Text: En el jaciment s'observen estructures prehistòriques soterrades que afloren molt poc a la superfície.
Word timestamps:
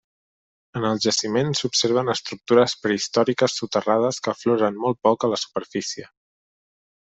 En 0.79 0.87
el 0.91 1.01
jaciment 1.03 1.51
s'observen 1.59 2.09
estructures 2.15 2.75
prehistòriques 2.87 3.59
soterrades 3.61 4.21
que 4.27 4.35
afloren 4.35 4.83
molt 4.87 5.03
poc 5.09 5.27
a 5.29 5.33
la 5.37 5.43
superfície. 5.47 6.11